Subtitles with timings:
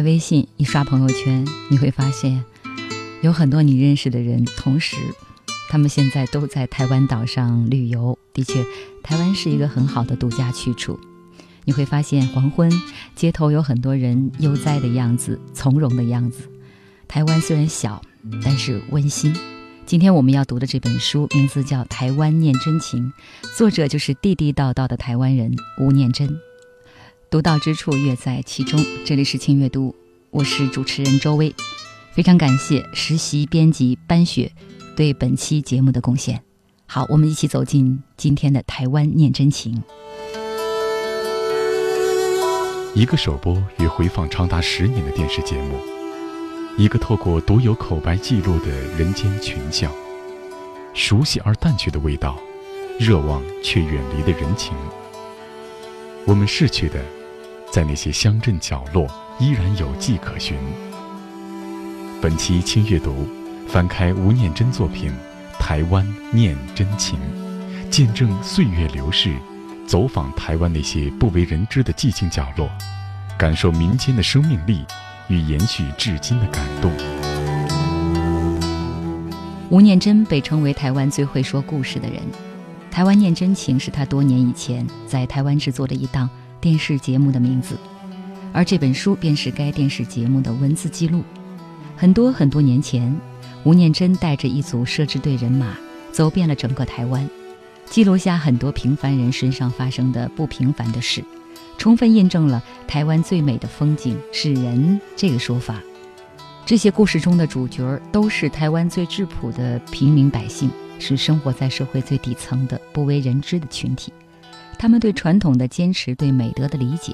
[0.00, 2.42] 开微信一刷朋友圈，你会发现
[3.20, 4.96] 有很多你认识的人，同时
[5.68, 8.18] 他们现在都在台湾岛上旅游。
[8.32, 8.64] 的确，
[9.02, 10.98] 台湾是一个很好的度假去处。
[11.66, 12.72] 你会发现黄昏
[13.14, 16.48] 街头有很多人悠哉的样子，从容的样子。
[17.06, 18.00] 台湾虽然小，
[18.42, 19.36] 但是温馨。
[19.84, 23.12] 今天我们要读的这本书名字叫《台湾念真情》，
[23.58, 26.40] 作者就是地地道道的台湾人吴念真。
[27.30, 28.84] 独到之处，乐在其中。
[29.04, 29.94] 这里是轻阅读，
[30.30, 31.54] 我是主持人周薇。
[32.12, 34.50] 非常感谢实习编辑班雪
[34.96, 36.42] 对本期节目的贡献。
[36.86, 39.80] 好，我们一起走进今天的台湾念真情。
[42.96, 45.78] 一个首播与回放长达十年的电视节目，
[46.76, 49.92] 一个透过独有口白记录的人间群像，
[50.94, 52.36] 熟悉而淡去的味道，
[52.98, 54.74] 热望却远离的人情。
[56.26, 57.00] 我们逝去的。
[57.70, 59.06] 在那些乡镇角落，
[59.38, 60.56] 依然有迹可循。
[62.20, 63.28] 本期轻阅读，
[63.68, 65.12] 翻开吴念真作品
[65.58, 67.16] 《台湾念真情》，
[67.88, 69.36] 见证岁月流逝，
[69.86, 72.68] 走访台湾那些不为人知的寂静角落，
[73.38, 74.84] 感受民间的生命力
[75.28, 76.90] 与延续至今的感动。
[79.70, 82.18] 吴念真被称为台湾最会说故事的人，
[82.92, 86.28] 《台湾念真情》是他多年以前在台湾制作的一档。
[86.60, 87.78] 电视节目的名字，
[88.52, 91.24] 而这本书便是该电视节目的文字记录。
[91.96, 93.18] 很多很多年前，
[93.64, 95.74] 吴念真带着一组摄制队人马，
[96.12, 97.28] 走遍了整个台湾，
[97.86, 101.24] 记录下很多平凡人身上发生的不平凡的事，
[101.78, 105.80] 充分印证了“台湾最美的风景是人”这个说法。
[106.66, 114.12] 这些故事中的主角都是台湾最质朴的平民百姓，是生活在社会最底层的不为人知的群体。
[114.80, 117.12] 他们对传统的坚持，对美德的理解，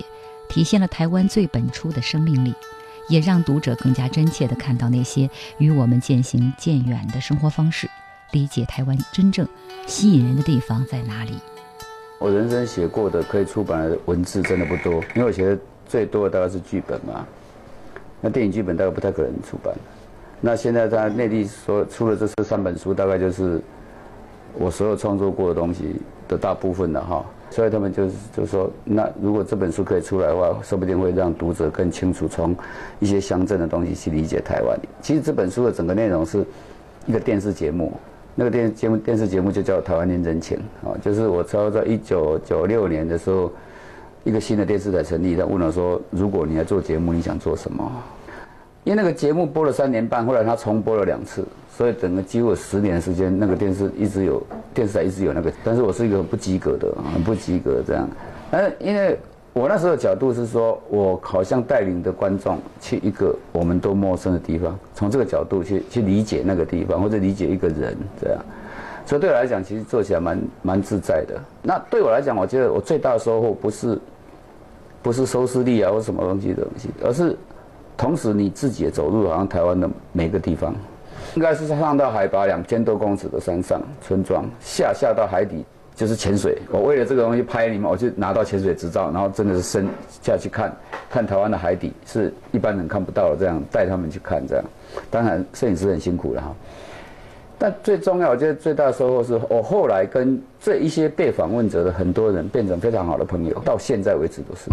[0.48, 2.54] 体现了台湾最本初的生命力，
[3.08, 5.28] 也让读者更加真切地看到那些
[5.58, 7.90] 与我们渐行渐远的生活方式，
[8.30, 9.44] 理解台湾真正
[9.84, 11.32] 吸引人的地方在哪里。
[12.20, 17.26] 我人生写过的可以出版的文字真的不多，因为我写的最多的大概是剧本嘛，
[18.20, 19.74] 那电影剧本大概不太可能出版。
[20.40, 23.60] 那现在在内地所出了这三本书，大概就是
[24.54, 25.96] 我所有创作过的东西
[26.28, 27.26] 的大部分了哈。
[27.50, 32.54] 所以他们就是就说，那如果这本书可以出来的话，说不定会让读者更清楚从
[32.98, 34.78] 一些乡镇的东西去理解台湾。
[35.00, 36.44] 其实这本书的整个内容是
[37.06, 37.92] 一个电视节目，
[38.34, 40.58] 那个电节目电视节目就叫《台湾念真情》
[40.88, 43.50] 啊，就是我超在一九九六年的时候，
[44.24, 47.90] 一个新的电视台成立，他问我说，如果你要做节目，你想做什么？
[48.86, 51.44] 因为那个节目播了三年半，后来他重播了两次。
[51.76, 54.40] 所以整个几乎十年时间，那个电视一直有
[54.72, 58.08] 电视台一直有那个，但是我是一个不及格的，很不及格这样。
[58.52, 59.18] 呃，因为
[59.52, 68.40] 我那时候的角度是说，我好像带领的观众去一个我们都陌生的地方，从这个角度去去理解那个地方，或者理解一个人这样。
[69.04, 71.34] 所以对我来讲，其实做起来蛮蛮自在的。
[71.60, 73.98] 那对我来讲，我觉得我最大的收获不是
[75.02, 77.36] 不是收视率啊或什么东西的东西，而是
[77.96, 80.74] 同时你自己也走入好像台湾的每个地方。
[81.34, 85.64] 应该是上到海拔两千多公尺的山上村庄，下下到海底
[85.94, 86.56] 就是潜水。
[86.70, 89.86] 我为了这个东西拍你们，我就拿到潜水执照，然后真的是深
[90.22, 90.74] 下去看，
[91.10, 94.64] 看台湾的海底是一般人看不到的，这样带他们去看这样。
[95.10, 96.54] 当然摄影师很辛苦了哈，
[97.58, 104.70] 但最重要，我觉得最大的收获是我后来跟这一些被访问者的很多人变成非常好的朋友，到现在为止都是。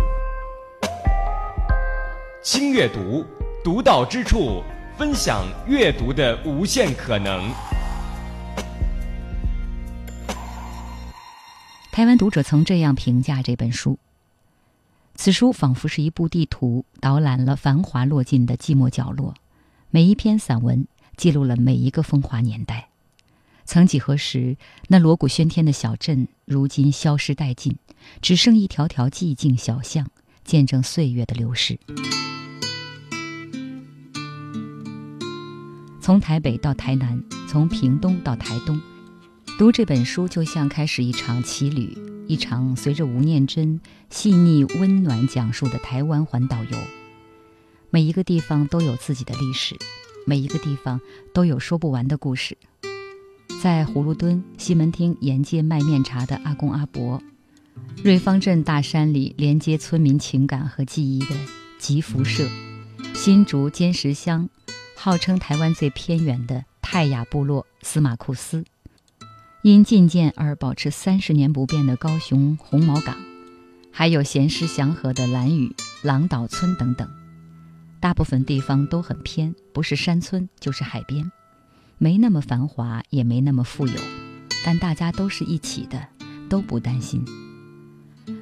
[2.44, 3.26] 轻阅读，
[3.64, 4.62] 独到之处。
[4.98, 7.50] 分享阅读的无限可能。
[11.90, 13.98] 台湾读者曾这样评价这本书：
[15.16, 19.34] 此书仿佛是一部地图，导览了繁华落尽的寂寞角落。
[19.90, 20.86] 每一篇散文
[21.16, 22.90] 记录了每一个风华年代。
[23.64, 24.58] 曾几何时，
[24.90, 27.78] 那锣鼓喧天的小镇，如今消失殆尽，
[28.22, 30.06] 只剩一条条寂静小巷，
[30.44, 31.80] 见证岁月的流逝。
[36.04, 38.78] 从台北到台南，从屏东到台东，
[39.58, 41.98] 读这本书就像开始一场奇旅，
[42.28, 43.80] 一场随着吴念真
[44.10, 46.78] 细腻温暖讲述的台湾环岛游。
[47.90, 49.78] 每一个地方都有自己的历史，
[50.28, 51.00] 每一个地方
[51.34, 52.58] 都有说不完的故事。
[53.62, 57.24] 在葫芦墩西门町沿街卖面茶的阿公阿伯，
[58.04, 61.28] 瑞芳镇大山里连接村民情感和记忆的
[61.80, 62.46] 吉福社，
[63.14, 64.50] 新竹尖石乡，
[65.04, 68.64] 号称台湾最偏远的泰雅部落司马库斯。
[69.62, 73.18] 因觐见而保持三十年不变的高雄红毛港，
[73.92, 77.06] 还有闲适祥和的兰屿、狼岛村等等，
[78.00, 81.30] 大部分地方都很偏，不是山村就是海边，
[81.98, 84.00] 没那么繁华，也没那么富有，
[84.64, 86.08] 但大家都是一起的，
[86.48, 87.26] 都不担心。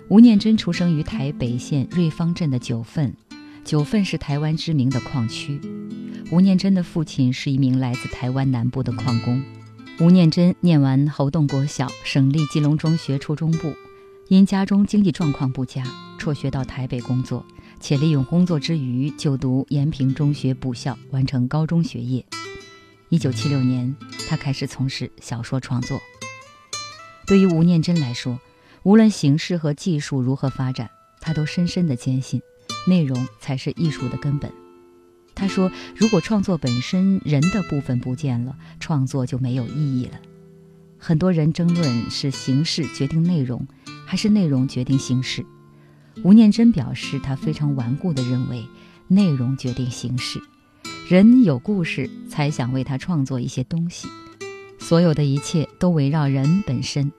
[0.09, 3.15] 吴念真出生于台北县瑞芳镇的九份，
[3.63, 5.59] 九份是台湾知名的矿区。
[6.31, 9.41] 吴念真的父亲是一名来自台湾南部的矿工。
[9.99, 13.75] 吴念真念完侯洞国小、省立基隆中学初中部，
[14.29, 15.83] 因家中经济状况不佳，
[16.17, 17.45] 辍学到台北工作，
[17.79, 22.25] 且利用工作之余就读延平中学补校，完成高中学业。
[23.09, 23.95] 一九七六年，
[24.27, 26.01] 他开始从事小说创作。
[27.27, 28.39] 对于吴念真来说，
[28.83, 32.41] 无论形式和技术如何发展，他都深深地坚信，
[32.87, 34.51] 内容才是艺术的根本。
[35.33, 40.19] 他说：“如果创作本身人的部分不见了，创作就没有意义了。”
[40.99, 43.65] 很多人争论是形式决定内容，
[44.05, 45.43] 还是内容决定形式。
[46.23, 48.65] 吴念真表示，他非常顽固地认为，
[49.07, 50.39] 内容决定形式。
[51.09, 54.07] 人有故事，才想为他创作一些东西。
[54.77, 57.11] 所有的一切都围绕人本身。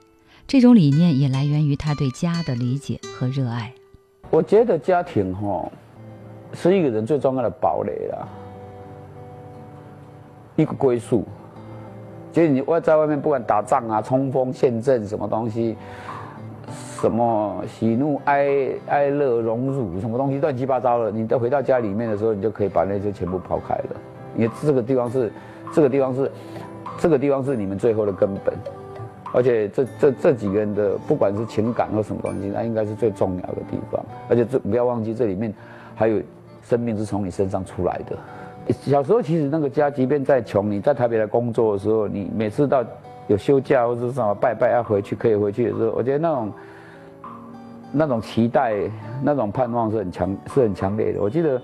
[0.47, 3.73] 这种理念也来源于他对家的理解和热爱。
[4.33, 5.63] 我觉得家庭，哈。
[6.55, 8.27] 是一个人最重要的堡垒啦，
[10.55, 11.23] 一个归宿。
[12.31, 15.75] 就是你外在外面不管打仗啊、冲锋陷阵什么东西，
[17.01, 23.95] 什么喜怒哀哀乐荣辱，什么东西乱七八糟的，你都回到家里面的时候，你就可以把那些全部抛开了。
[24.35, 25.31] 因为这个地方是，
[25.73, 26.31] 这个地方是，
[26.99, 28.53] 这个地方是你们最后的根本。
[29.33, 34.05] 而且这这这几个人的不管是情感或什么东西，那应该是最重要的地方。
[34.29, 35.53] 而且这不要忘记，这里面
[35.95, 36.21] 还有。
[36.65, 38.17] 生命是从你身上出来的。
[38.71, 42.81] 小时候其实那个家，即便再穷，你在台北来工作的时候，你每次到
[43.27, 46.53] 有休假或者什么拜拜要回去可以回去的时候，我觉得那种
[47.91, 48.75] 那种期待、
[49.21, 51.19] 那种盼望是很强、是很强烈的。
[51.19, 51.61] 我记得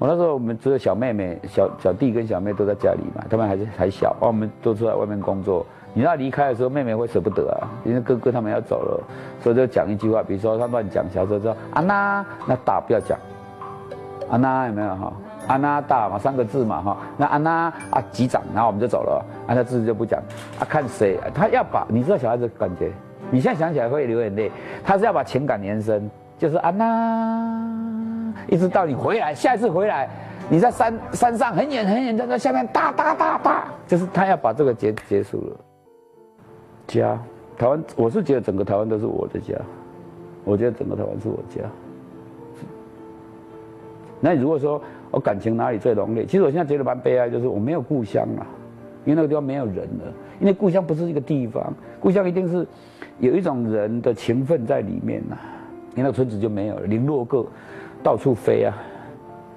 [0.00, 5.64] 我那时候我们只有小妹妹、小小弟跟小妹都在家里嘛，他们还是还小，我们都出在外面工作。
[5.98, 9.02] 你要离开的时候，妹妹会舍不得啊，因为哥哥他们要走了，
[9.42, 13.18] 所以就讲一句话，比如说他乱讲，小时候说啊那那大不要讲。
[14.30, 15.12] 安娜有没有哈？
[15.48, 16.96] 安娜大嘛，三个字嘛哈。
[17.16, 19.24] 那安娜啊，局长，然后我们就走了。
[19.48, 20.20] 安娜字就不讲。
[20.60, 22.92] 啊，看谁，他要把你知道小孩子感觉，
[23.32, 24.52] 你现在想起来会流眼泪。
[24.84, 26.08] 他是要把情感延伸，
[26.38, 30.08] 就是安娜，一直到你回来，下一次回来，
[30.48, 35.56] 你在山山上很远很远，在那下面哒哒哒哒，就是他要把这个结结束了。
[36.88, 37.16] 家，
[37.56, 39.54] 台湾，我是觉得整个台湾都是我的家，
[40.44, 41.62] 我觉得整个台湾是我家。
[44.20, 44.82] 那你如果说
[45.12, 46.26] 我感情哪里最浓烈？
[46.26, 48.42] 其实我现在觉得蛮悲哀，就是我没有故乡啊，
[49.04, 50.12] 因为那个地方没有人了。
[50.40, 52.66] 因为故乡不是一个地方，故乡一定是
[53.20, 55.36] 有一种人的情分在里面呐。
[55.94, 57.44] 你那个村子就没有了，零落个
[58.02, 58.74] 到处飞啊。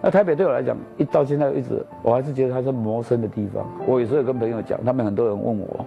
[0.02, 3.66] 那台北对我来讲，一到现在一直，我还是觉得它是陌生的地方。
[3.88, 5.86] 我有时候跟朋友讲，他们很多人问我。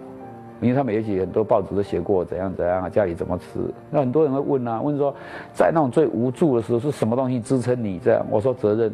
[0.64, 3.44] 因为他们也许很多报纸都写过怎样怎样啊，家里怎么吃？
[3.90, 5.14] 那很多人会问啊，问说，
[5.52, 8.25] 在那种最无助的时候，是什么东西支撑你这样？
[8.30, 8.90] 我说责任。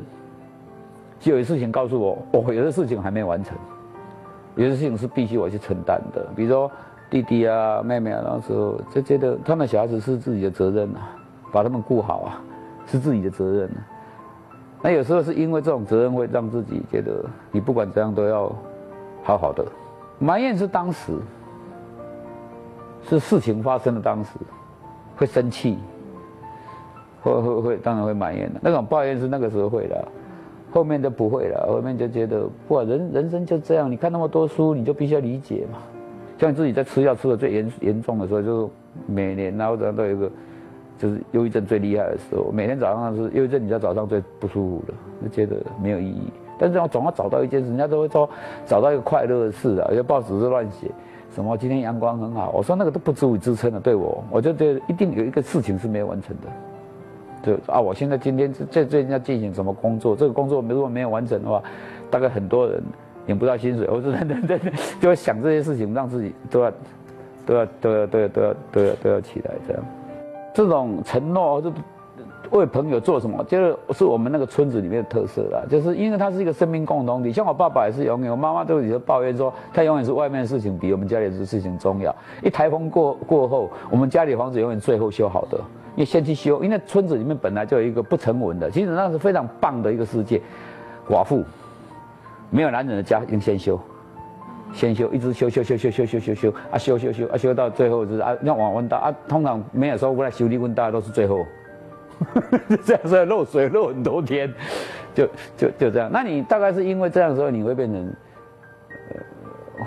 [1.21, 3.57] 就有事情告诉我，我有的事情还没完成，
[4.57, 6.27] 有的事情是必须我去承担的。
[6.35, 6.69] 比如说
[7.11, 11.15] 弟弟啊、妹妹啊，那时候就觉得他们小孩子是自己的责任啊，
[11.53, 12.43] 把他们顾好啊，
[12.87, 13.69] 是自己的责任。
[13.69, 13.79] 啊
[14.83, 17.23] 那有时候是因为这种责任会让自己觉得，
[17.53, 18.51] 你不管怎样都要
[19.23, 19.63] 好好的。
[20.19, 21.13] 埋怨是当时。
[23.11, 24.31] 是事情发生的当时，
[25.17, 25.79] 会生气，
[27.23, 28.61] 会会会，当然会埋怨的。
[28.63, 30.09] 那种抱怨是那个时候会的，
[30.71, 31.67] 后面就不会了。
[31.69, 33.91] 后面就觉得，哇，人人生就这样。
[33.91, 35.79] 你看那么多书，你就必须要理解嘛。
[36.39, 38.73] 像自己在吃药吃的最严严重的时候，就是
[39.07, 40.31] 每年然后都都有一个，
[40.97, 42.51] 就是忧郁症最厉害的时候。
[42.53, 46.33] 每天早上是忧郁症，你在早上最不舒服的，就觉得没有意义。
[46.59, 48.29] 但是我总要找到一件事，人家都会说
[48.65, 50.91] 找到一个快乐的事啊，有些报纸是乱写。
[51.35, 51.57] 什么？
[51.57, 52.51] 今天阳光很好。
[52.51, 56.49] 我说那个都不足以支撑的，对我，我就觉得一定有一个事情是没有完成的。
[57.43, 60.15] 就啊，我现在今天在最近在进行什么工作？
[60.15, 61.63] 这个工作如果没有完成的话，
[62.11, 62.83] 大概很多人
[63.27, 64.61] 领不到薪水，或者等等等，
[65.01, 66.73] 就会想这些事情，让自己都要
[67.47, 69.83] 都要都要都要都要都要都要起来这样。
[70.53, 71.73] 这种承诺是
[72.51, 75.63] 为朋友做什么，就是是我们那个村子里面的特色啦。
[75.69, 82.15] 就是因为它是一个生命共同体，像我爸爸也是永远，我妈妈都有抱怨说，他永远是外面的事情比我们家里的事情重要。
[82.43, 85.59] 一台风过过后，我们家里房子永远最后修好的，
[85.95, 90.41] 因为先去修，因为村子里面本来就有一个不成文的，其实那是非常棒的一个世界。
[91.09, 91.45] 寡妇
[92.51, 93.79] 没有男人的家，应先修。
[94.73, 101.45] 先修，一直修修修修修修修修啊，修修修啊，修到最后就是啊，那往问到啊，通常没有说过来修理温大都是最后，
[102.85, 104.53] 这样子漏水漏很多天，
[105.15, 106.11] 就就就这样。
[106.13, 108.13] 那你大概是因为这样时候你会变成，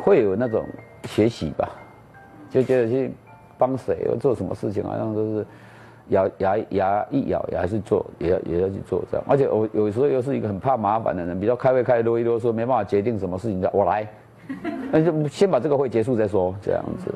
[0.04, 0.66] 会有那种
[1.06, 1.70] 学习吧，
[2.50, 3.12] 就觉得去
[3.58, 5.46] 帮谁或做什么事情，好像都是
[6.10, 9.26] 咬牙牙一咬也还是做，也要也要去做这样。
[9.30, 14.08] 而且我有时候又是一个很怕麻烦的人，比较开会开啰一啰嗦，没办法决定什么事情的，我来。
[14.92, 17.14] 那就先把这个会结束再说，这样子。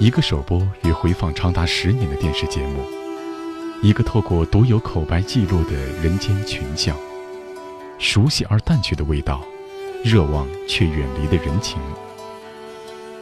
[0.00, 2.82] 一个首播与回放长达十年的电视节目，
[3.82, 6.96] 一个透过独有口白记录的人间群像，
[7.98, 9.44] 熟悉而淡去的味道，
[10.02, 11.76] 热望却远离的人情。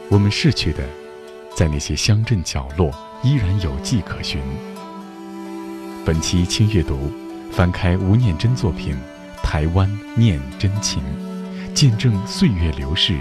[0.07, 0.87] 我们逝去的，
[1.53, 2.89] 在那些乡镇角落
[3.23, 4.41] 依然有迹可循。
[6.05, 7.11] 本期轻阅读，
[7.51, 8.97] 翻开吴念真作品。
[9.43, 11.03] 台湾念真情，
[11.73, 13.19] 见证岁月流逝，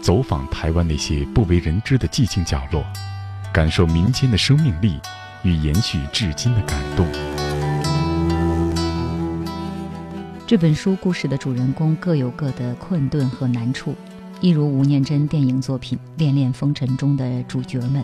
[0.00, 2.82] 走访台湾那些不为人知的寂静角落，
[3.52, 4.98] 感受民间的生命力
[5.42, 7.06] 与延续至今的感动。
[10.46, 13.94] 这本书故事的主人公各有各的困顿和难处，
[14.40, 18.02] 一如吴念真电影作品《恋恋风尘》中的主角们，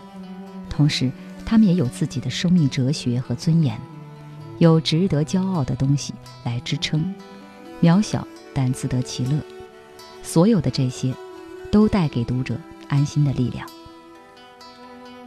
[0.69, 1.11] 同时
[1.45, 3.77] 他们也有自己的生命哲学和尊严，
[4.59, 6.13] 有值得骄傲的东西
[6.43, 7.13] 来支撑。
[7.81, 9.39] 渺小但自得其乐，
[10.23, 11.13] 所有的这些，
[11.71, 12.55] 都带给读者
[12.87, 13.67] 安心的力量。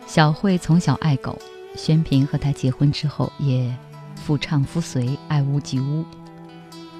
[0.07, 1.39] 小慧从小爱狗，
[1.77, 3.75] 宣平和她结婚之后也
[4.17, 6.05] 夫唱妇随，爱屋及乌。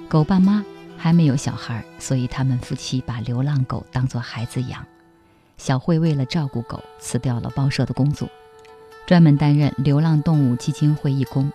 [0.07, 0.63] 狗爸妈
[0.97, 4.85] 还没有小孩，所以他们夫妻把流浪狗当作孩子养。
[5.57, 8.29] 小慧为了照顾狗，辞掉了报社的工作，
[9.05, 11.51] 专门担任流浪动物基金会义工。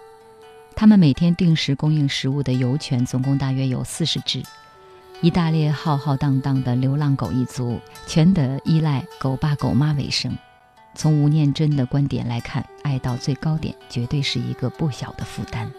[0.75, 4.43] 他们每天定时供应食物的游犬总共大约有四十只，
[5.23, 10.37] 一大列浩浩荡荡的流浪狗一族，全得依赖狗爸狗妈为生。
[10.95, 15.73] 从吴念真的观点来看，爱到最高点，绝对是一个不小的负担。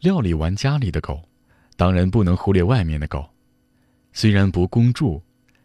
[0.00, 1.22] 料理完家里的狗，
[1.76, 3.26] 当然不能忽略外面的狗。
[4.12, 5.22] 虽然不共住，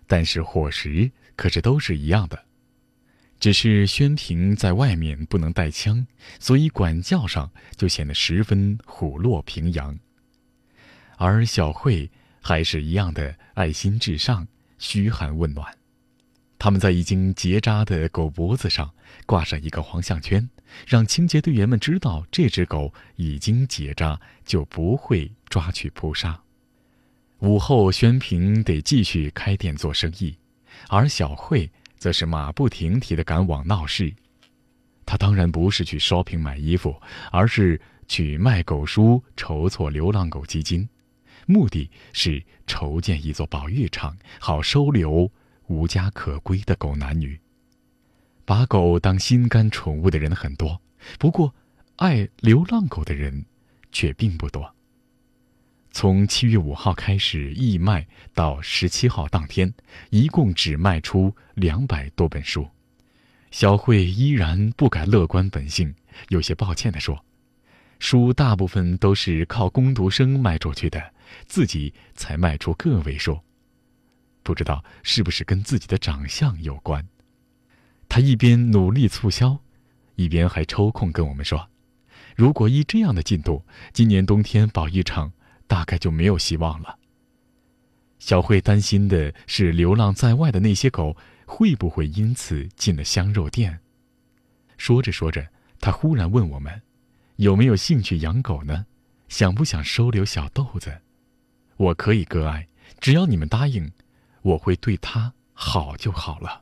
[0.07, 2.41] 但是伙食可是都是一样的。
[3.37, 6.05] 只是宣平在外面不能带枪，
[6.39, 9.97] 所以管教上就显得十分虎落平阳。
[11.17, 12.09] 而小慧
[12.41, 14.45] 还是一样的爱心至上、
[14.77, 15.77] 嘘寒问暖。
[16.59, 18.91] 他们在已经结扎的狗脖子上
[19.25, 20.49] 挂上一个黄项圈，
[20.85, 26.41] 让清洁队员们知道这只狗已经结扎，就不会抓去扑杀。
[27.39, 30.35] 午后，宣平得继续开店做生意，
[30.89, 31.71] 而小慧。
[32.01, 34.11] 则是马不停蹄地赶往闹市，
[35.05, 36.99] 他当然不是去 shopping 买衣服，
[37.31, 40.89] 而是去卖狗书、筹措流浪狗基金，
[41.45, 45.31] 目的是筹建一座保育场，好收留
[45.67, 47.39] 无家可归的狗男女。
[48.45, 50.81] 把狗当心肝宠物的人很多，
[51.17, 51.53] 不过
[51.97, 53.45] 爱流浪狗的人
[53.91, 54.75] 却并不多。
[55.91, 59.73] 从七月五号开始义卖到十七号当天，
[60.09, 62.67] 一共只卖出两百多本书。
[63.51, 65.93] 小慧依然不改乐观本性，
[66.29, 67.25] 有些抱歉地说
[67.99, 71.13] ：“书大部分都是靠工读生卖出去的，
[71.47, 73.39] 自己才卖出个位数。
[74.43, 77.07] 不知道是不是跟自己的长相有关？”
[78.09, 79.59] 他一边努力促销，
[80.15, 81.69] 一边还抽空跟我们说
[82.35, 85.31] ：“如果依这样的进度，今年冬天保一场。”
[85.71, 86.99] 大概就没有希望了。
[88.19, 93.79] 小慧担心的是，流浪在外的那些狗会不会因此进了香肉店？
[94.77, 95.47] 说着说着，
[95.79, 96.81] 她忽然问我们
[97.37, 98.85] ：“有没有兴趣养狗呢？
[99.29, 100.99] 想不想收留小豆子？
[101.81, 102.67] 我可以割爱，
[102.99, 103.91] 只要你们答应，
[104.43, 106.61] 我会对他好就好了。”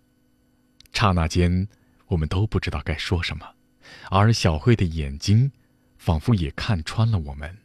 [0.94, 1.68] 刹那间，
[2.08, 3.46] 我们都不知道该说什么，
[4.10, 5.52] 而小慧的眼睛，
[5.98, 7.58] 仿佛也看穿了我们，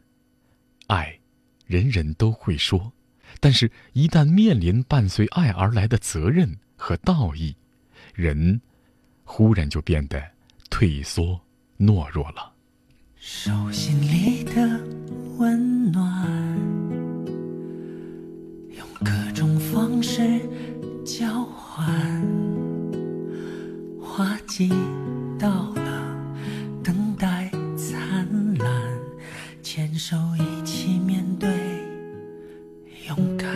[0.88, 1.20] 爱。
[1.66, 2.92] 人人都会说，
[3.40, 7.56] 但是，一旦面临伴随爱而来的责任和道义，
[8.14, 8.60] 人
[9.24, 10.22] 忽然就变得
[10.68, 11.40] 退缩、
[11.78, 12.52] 懦弱了。
[13.16, 14.78] 手心里的
[15.38, 16.83] 温暖，
[18.76, 20.40] 用各种方式
[21.04, 21.86] 交换
[24.00, 24.68] 花季
[25.38, 26.16] 到了
[26.82, 28.26] 等待灿
[28.58, 28.68] 烂
[29.62, 31.48] 牵手一起面对
[33.08, 33.50] 勇敢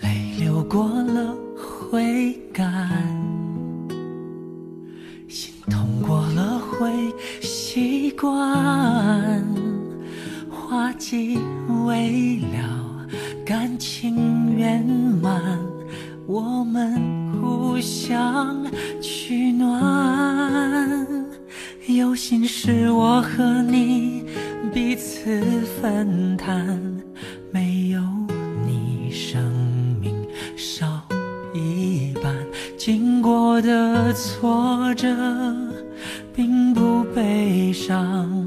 [0.00, 2.88] 泪流过了会干
[5.28, 6.90] 心痛过了会
[7.40, 9.44] 习惯
[10.50, 11.38] 花季
[11.88, 13.06] 为了，
[13.46, 15.58] 感情圆满。
[16.26, 17.00] 我们
[17.40, 18.62] 互相
[19.00, 21.06] 取暖，
[21.86, 24.26] 有心事我和你
[24.70, 25.40] 彼此
[25.80, 26.78] 分担，
[27.50, 28.02] 没有
[28.66, 29.42] 你生
[29.98, 30.14] 命
[30.58, 30.86] 少
[31.54, 32.34] 一半。
[32.76, 35.08] 经过的挫折
[36.34, 38.46] 并不悲伤，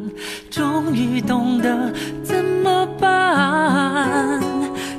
[0.51, 1.91] 终于懂得
[2.21, 4.37] 怎么办。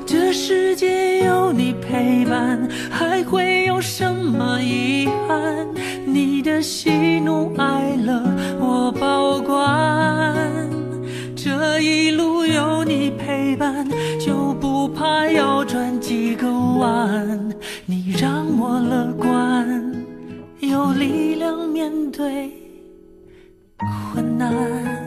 [0.06, 2.59] 这世界有你陪伴，
[2.90, 5.68] 还会有什么遗憾？
[6.06, 8.23] 你的喜怒哀乐
[8.59, 10.35] 我保管。
[11.37, 13.87] 这一路有你陪伴，
[14.18, 17.52] 就不怕要转几个弯。
[17.85, 19.94] 你让我乐观，
[20.61, 22.50] 有力量面对
[24.14, 25.01] 困难。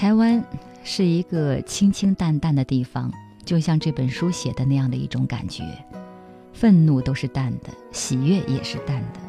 [0.00, 0.42] 台湾
[0.82, 3.12] 是一个清清淡淡的地方，
[3.44, 5.62] 就像这本书写的那样的一种感觉，
[6.54, 9.20] 愤怒都是淡的，喜悦也是淡的，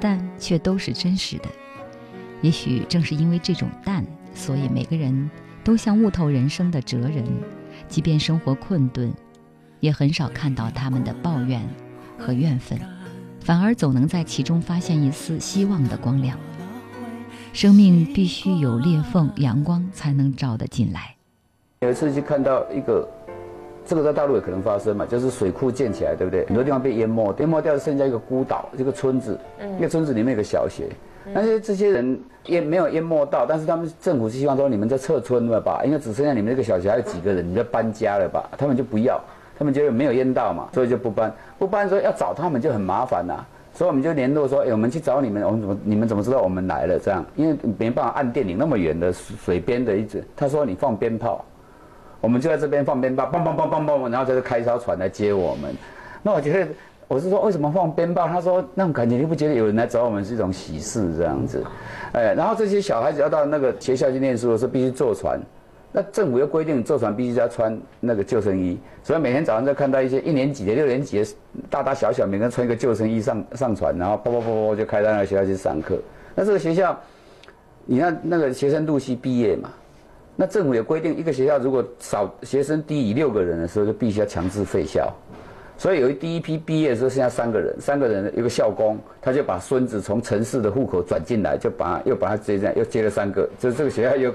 [0.00, 1.44] 但却都是真实的。
[2.42, 4.04] 也许正是因为这种淡，
[4.34, 5.30] 所以每个人
[5.62, 7.24] 都像悟透人生的哲人，
[7.88, 9.14] 即便生活困顿，
[9.78, 11.64] 也很少看到他们的抱怨
[12.18, 12.76] 和怨愤，
[13.38, 16.36] 反而总能在其中发现一丝希望的光亮。
[17.58, 21.16] 生命必须有裂缝，阳光才能照得进来。
[21.80, 23.04] 有一次去看到一个，
[23.84, 26.46] 这个在大陆也可能发生嘛，就是水库建起来，对不对？
[26.46, 29.36] 很多地方被淹没，淹没掉剩下一个孤岛，一个村子，
[29.76, 30.88] 一个村子里面有个小学，
[31.34, 32.16] 但是这些人
[32.46, 38.48] 淹没有淹没到，但是他们政府是希望说你们在撤村了吧，因为只剩下你们这个小学还有几个人，你们要搬家了吧？
[38.56, 39.20] 他们就不要，
[39.58, 41.34] 他们觉得没有淹到嘛，所以就不搬。
[41.58, 43.44] 不搬的时候要找他们就很麻烦呐、
[43.78, 46.98] 所以我们就联络说，哎，我们去找你们，我们怎么你们怎么知道我们来了？
[46.98, 51.44] 这样，因为没办法按电铃那么远的水边的一直，他说你放鞭炮，
[52.20, 55.72] 我们就在这边放鞭炮，梆梆梆梆梆，然后就是开一艘船来接我们。
[56.24, 56.66] 那我觉得，
[57.06, 58.26] 我是说为什么放鞭炮？
[58.26, 61.64] 他说那种感觉，你不觉得有人来找我们是一种喜事这样子？
[62.10, 65.40] 哎，然后这些小孩子要到那个学校去念书的时候，必须坐船。
[65.90, 71.26] 那政府又规定坐船必须要穿那个救生衣，所以每天早上就看到一些一年级的、六年级的
[71.70, 75.98] 大大小小，每个人穿一个救生衣上上船，然后啪啪啪啪就开到那个学校去上课。
[76.34, 76.98] 那这个学校，
[77.86, 79.70] 你看那个学生陆续毕业嘛，
[80.36, 85.12] 那政府也规定，一个学校如果少学生低于六个人的时候，就必须要强制废校。
[85.78, 94.34] 所以有一第一批毕业的时候剩下三个人，三个人一个校工，他就把孙子从城市的户口转进来，就把又把他接这样又接了三个，就这个学校又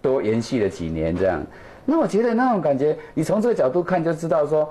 [0.00, 1.42] 多延续了几年这样。
[1.84, 4.68] 那我觉得那种感觉，你从这个角度看就知道说，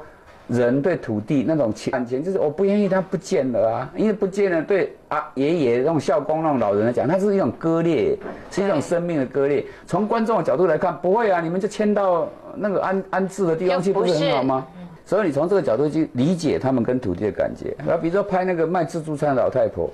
[0.47, 8.17] 人对土地那种感情，就是我不愿意它不见了啊，因为不见了对啊爷爷那种孝公那种老人来讲，它是一种割裂，
[8.49, 9.65] 是一种生命的割裂。
[9.85, 14.65] 从观众的角度来看，不会啊，你们就迁到那个安安置的地方去，不是很好吗？
[15.05, 17.75] 所以你从这个角度去理解他们跟土地的感觉。
[17.79, 19.91] 然后比如说拍那个卖自助餐的老太婆，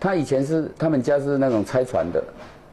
[0.00, 2.22] 她以前是他们家是那种拆船的，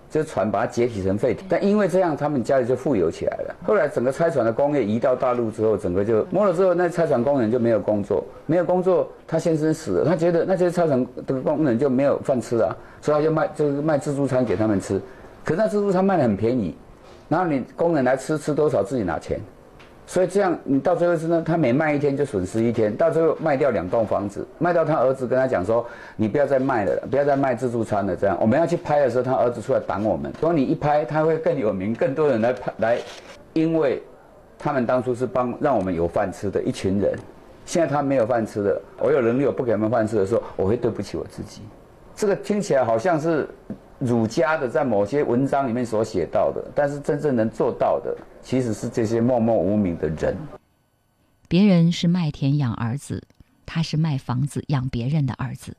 [0.09, 3.55] 就是船把它解体成废铁，但因为这样，他们家里就富有起来了。
[3.63, 14.99] 后来整个拆船的工业移到大陆之后，整个就没了之后，那拆船工人就没有工作，没有工作，他先生死了，他觉得那些拆船的工人就没有饭吃啊，所以他就卖就是卖自助餐给他们吃。
[15.45, 16.75] 可是那自助餐卖的很便宜，
[17.27, 19.39] 然后你工人来吃吃多少自己拿钱。
[20.09, 28.15] 所以这样，你到最后是呢，他每卖一天就损失一天，到最后卖掉两栋房子，卖到他儿子跟他讲说，你不要再卖了，不要再卖自助餐了。
[28.15, 32.97] 这样我们要去拍的时候，他儿子出来挡我们，说你一拍他会更有名，更多人来拍来，
[33.53, 34.01] 因为
[34.57, 37.13] 他们当初是帮让我们有饭吃的一群人，
[37.63, 41.61] 现在他没有饭吃了，我有能力我不给他们饭吃的时候，我会对不起我自己。
[42.15, 43.47] 这个听起来好像是
[43.99, 50.35] 儒家的在某些文章里面所写到的，但是真正能做到的，其实是这些默默无名的人。
[51.47, 53.23] 别人是卖田养儿子，
[53.65, 55.75] 他是卖房子养别人的儿子。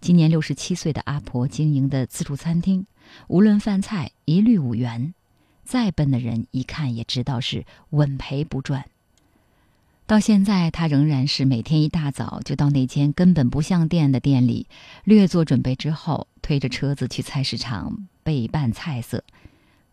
[0.00, 2.86] 今年六十七岁的阿婆经营的自助餐厅，
[3.28, 5.12] 无论饭菜一律五元，
[5.64, 8.84] 再笨的人一看也知道是稳赔不赚。
[10.06, 14.68] 到现在，他仍然是每天一大早就到那间根本不像店的店里，
[15.02, 19.24] 略做准备之后，推着车子去菜市场备办菜色。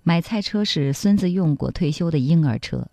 [0.04, 2.89] 买菜车是孙子用过、退休的婴儿车，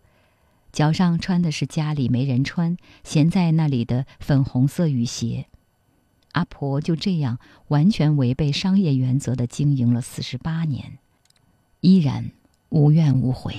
[0.72, 5.44] 脚上穿的是家里没人穿、闲在那里的粉红色雨鞋。
[6.32, 10.96] 阿婆就这样完全违背商业原则的经营了四十八年，
[11.80, 12.30] 依然
[12.70, 13.56] 无怨无悔。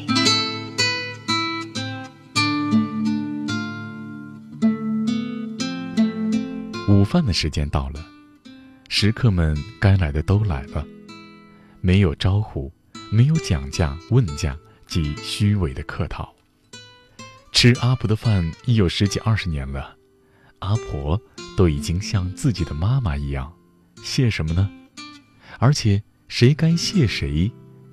[7.11, 8.07] 饭的时间到了，
[8.87, 10.87] 食客们该来的都来了，
[11.81, 12.71] 没有招呼，
[13.11, 16.33] 没有讲价问价及虚伪的客套。
[17.51, 19.97] 吃阿婆的饭已有十几二十年了，
[20.59, 21.21] 阿婆
[21.57, 23.51] 都已经像自己的妈妈一样，
[24.01, 24.71] 谢什么呢？
[25.59, 27.51] 而且谁该谢谁，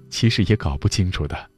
[0.08, 1.50] 其实也搞不清楚的。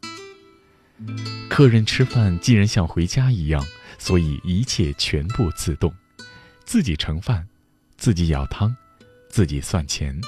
[1.51, 3.62] 客人吃饭既然像回家一样，
[3.99, 5.92] 所以一切全部自动。
[6.64, 7.49] 自己盛饭，
[8.00, 8.74] 自己舀汤，
[9.28, 10.18] 自己算钱。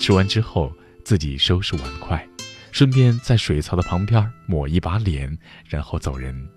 [0.00, 0.72] 吃完之后，
[1.04, 2.28] 自己收拾碗筷，
[2.72, 6.48] 顺便在水槽的旁边抹一把脸，然后走人。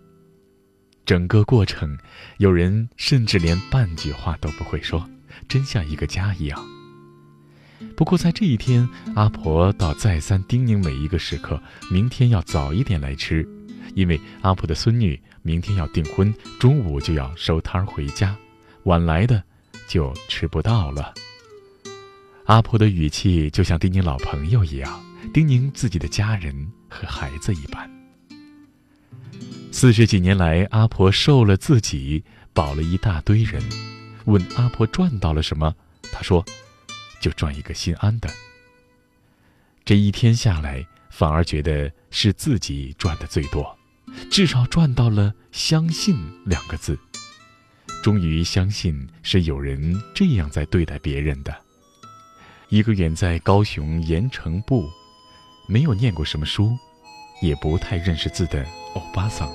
[1.06, 1.96] 整个过程，
[2.40, 5.08] 有人甚至连半句话都不会说，
[5.48, 6.60] 真像一个家一样。
[7.96, 11.62] 不过在这一天，阿婆倒再三叮咛每一个食客，
[11.92, 13.48] 明天要早一点来吃，
[13.94, 18.36] 因为阿婆的孙女明天要订婚，中午就要收摊回家。
[18.86, 19.44] 晚来的
[19.92, 21.14] 就吃不到了。
[22.46, 27.92] 阿婆的语气就像叮咛老朋友一样，叮咛自己的家人和孩子一般。
[29.70, 32.24] 四十几年来，阿婆受了自己，
[32.54, 33.62] 保了一大堆人。
[34.24, 35.76] 问阿婆赚到了什么，
[36.10, 36.46] 她说
[37.20, 38.30] ：“就赚一个心安的。”
[39.84, 43.78] 这一天下来，反而觉得是自己赚的最多，
[44.30, 46.16] 至少赚到了“相信”
[46.48, 46.98] 两个字。
[48.02, 51.56] 终于相信是有人这样在对待别人的。
[52.70, 54.90] 一个远在高雄盐城部，
[55.68, 56.76] 没有念过什么书，
[57.42, 59.50] 也不太认识字的欧巴桑。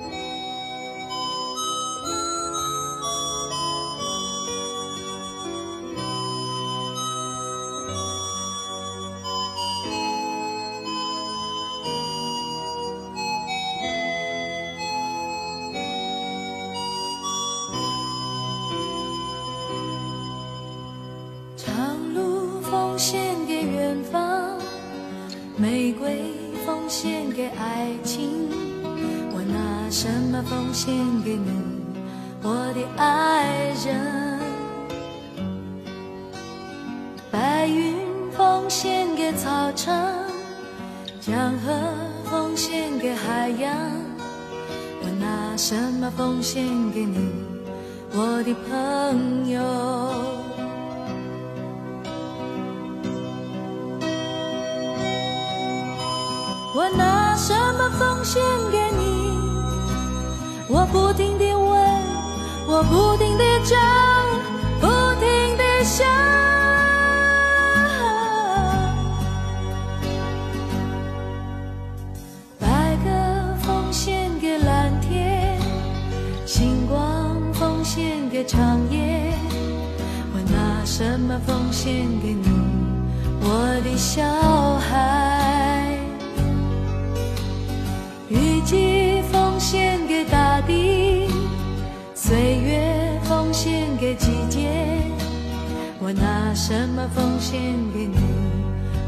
[96.07, 97.61] 我拿什么奉献
[97.93, 98.17] 给你，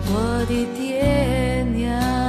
[0.09, 2.28] 我的爹娘？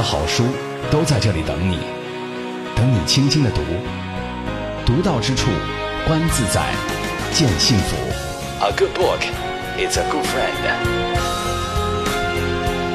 [0.00, 0.46] 的好书
[0.90, 1.76] 都在这里等你，
[2.74, 3.60] 等你轻轻的读，
[4.86, 5.50] 读到之处，
[6.06, 6.72] 观自在，
[7.32, 7.96] 见幸福。
[8.62, 9.20] A good book
[9.76, 10.56] is a good friend。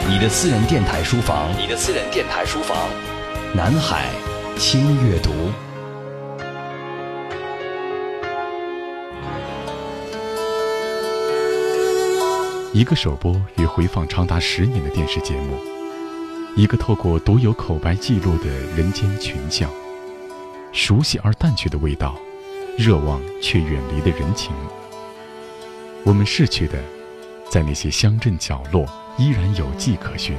[0.10, 2.76] 你的私人电台书房，你的私人电台书房，
[3.54, 4.10] 南海
[4.58, 5.30] 轻阅读。
[12.74, 15.60] 一个首播与回放长达十年的电视节目，
[16.56, 19.70] 一个透过独有口白记录的人间群像，
[20.72, 22.18] 熟悉而淡去的味道，
[22.78, 24.54] 热望却远离的人情。
[26.06, 26.82] 我们逝去的，
[27.52, 28.88] 在那些乡镇角落
[29.18, 30.34] 依然有迹可循。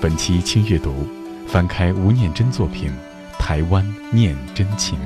[0.00, 1.06] 本期轻阅读，
[1.46, 2.90] 翻开吴念真作品
[3.38, 4.98] 《台湾念真情》，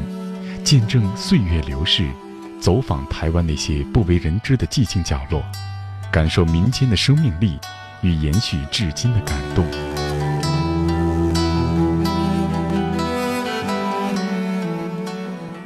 [0.62, 2.08] 见证岁月流逝。
[2.60, 5.42] 走访台湾那些不为人知的寂静角落，
[6.12, 7.58] 感受民间的生命力
[8.02, 9.64] 与延续至今的感动。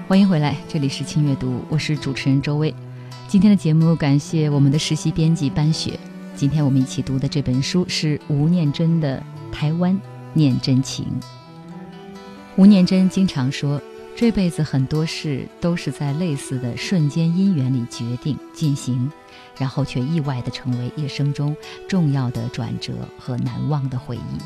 [0.08, 2.74] 欢迎回来，这里是轻阅读，我是主持人周薇。
[3.28, 5.98] 今天的节目感谢我们的实习编辑班雪。
[6.34, 9.98] 今天我们一起读的这本书是吴念真的《台湾
[10.32, 11.06] 念真情》。
[12.56, 13.80] 吴念真经常说。
[14.16, 19.10] 这辈子很多事都是在类似的瞬间因缘里决定进行，
[19.58, 21.56] 然后却意外地成为一生中
[21.88, 24.38] 重要的转折和难忘的回忆。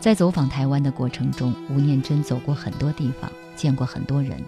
[0.00, 4.42] 在走访台湾的过程中，吴念真走过很多地方，见过很多人。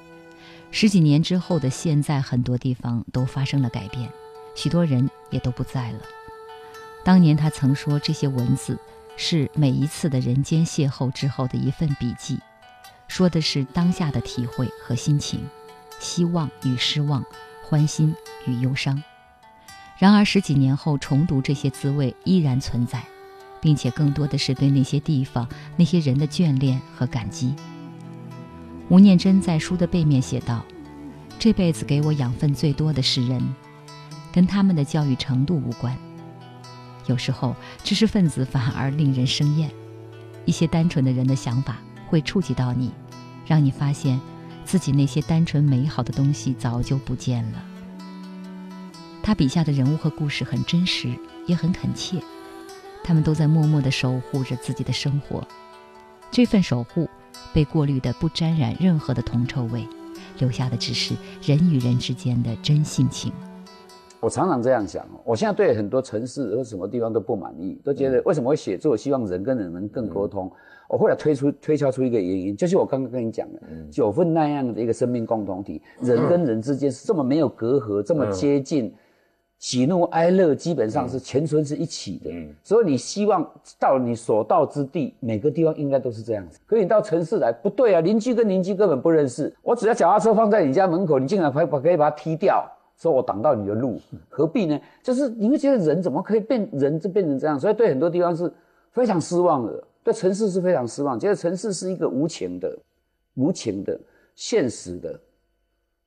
[0.71, 4.11] 十几年之后的现在，很多地方都发生了改变，
[4.57, 6.01] 许多人也都不在了。
[7.05, 8.77] 当年他曾说，这些文字
[9.17, 12.41] 是每一次的人间邂逅之后的一份笔记。
[13.07, 15.49] 说的是当下的体会和心情，
[16.01, 17.25] 希望与失望，
[17.63, 18.13] 欢欣
[18.47, 19.01] 与忧伤。
[19.99, 23.03] 然而十几年后重读这些滋味依然存在，
[23.61, 27.55] 并且更多的是对那些地方、那些人的眷恋和感激。
[28.89, 30.65] 吴念真在书的背面写道
[31.39, 33.43] ：“这辈子给我养分最多的是人，
[34.33, 35.97] 跟他们的教育程度无关。
[37.07, 39.71] 有时候知识分子反而令人生厌，
[40.45, 41.77] 一些单纯的人的想法。”
[42.07, 42.93] 会触及到你，
[43.45, 44.21] 让你发现
[44.65, 47.65] 自己那些单纯美好的东西早就不见了。
[49.27, 51.09] 他笔下的人物和故事很真实，
[51.47, 52.19] 也很恳切，
[53.03, 55.43] 他们都在默默地守护着自己的生活。
[56.31, 57.09] 这份守护
[57.55, 59.89] 被过滤的不沾染任何的铜臭味，
[60.41, 63.33] 留下的只是人与人之间的真性情。
[64.21, 68.95] 我常常这样想，我现在对很多城市或什么地方都不满意，都觉得为什么会写作？
[68.95, 70.53] 希望人跟人能更沟通。
[70.87, 73.61] 我后来推出推敲出一个原因，就是我刚刚跟你讲的，
[73.91, 78.93] 九份那样的一个生命共同体，人跟人之间是这么没有隔阂，这么接近，
[79.65, 82.31] 喜怒哀乐基本上是全村是一起的。
[82.63, 83.43] 所以你希望
[83.79, 86.61] 到你所到之地，每个地方应该都是这样子。
[86.67, 89.51] 可你到城市来，不对啊，邻居跟邻居根本不认识。
[89.63, 93.99] 我只要脚踏车放在你家门口，你竟然可把可以把它踢掉，说我挡到你的路，
[94.29, 94.79] 何必呢？
[95.03, 97.59] 就是你会觉得人怎么可以变人就变成这样？
[97.59, 98.53] 所以对很多地方是
[98.93, 99.83] 非常失望的。
[100.03, 102.79] 对城市是非常失望，觉得城市是一个无情的、
[103.37, 103.99] 无情的、
[104.35, 105.19] 现实的，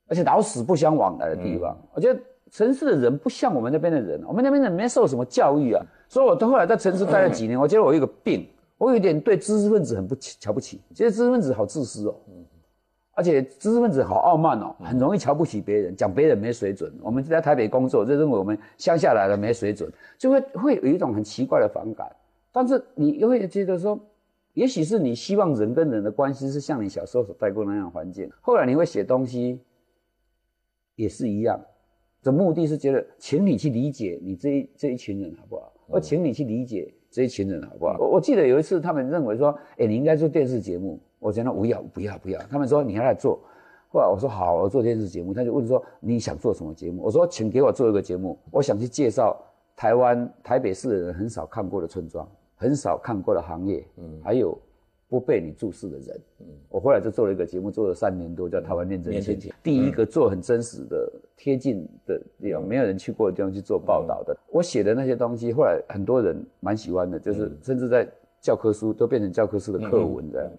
[0.07, 1.75] 而且老死不相往来的地方。
[1.95, 2.19] 我觉得
[2.57, 5.85] 城市的人不像我们那边的人，我们那边的人没受什么教育啊。
[6.09, 12.15] 所以我到后来在城市待了几年，我觉得我有个病，我有点对知识分子很不瞧不起，觉得知识分子好自私哦，
[13.13, 16.91] 而且知识分子好傲慢哦，很容易瞧不起别人，讲别人没水准。
[17.03, 22.09] 我们在台北工作，就认为我们乡下来的没水准，就会会有一种很奇怪的反感。
[22.51, 23.99] 但是你又会觉得说，
[24.55, 28.27] 也许是你希望人跟人的关系是像你小时候所待过那样环境。
[28.41, 29.61] 后来你会写东西，
[30.95, 31.59] 也是一样，
[32.23, 35.71] 的目的是觉得，请你去理解你这一这一群人好不好？
[35.87, 37.97] 我请你去理解这一群人好不好？
[37.99, 40.99] 我我记得有一次他们认为说，哎，你应该做电视节目。
[41.19, 42.39] 我讲得不要不要不要。
[42.43, 43.39] 他们说你要来做。
[43.89, 45.33] 后来我说好，我做电视节目。
[45.33, 47.01] 他就问说你想做什么节目？
[47.03, 49.35] 我说请给我做一个节目，我想去介绍
[49.75, 52.27] 台湾台北市的人很少看过的村庄。
[52.59, 54.59] 很少看过的行业，嗯，还有
[55.09, 64.37] 不被你注视的人，嗯，我后来就做了一个节目，做了三年多，叫《台湾念真情》，第一个做很真实的、贴近的地方，没有人去过的地方去做报道的。
[64.51, 68.07] 我写的那些东西，后来很多人蛮喜欢的，就是甚至在
[68.41, 70.51] 教科书都变成教科书的课文这样。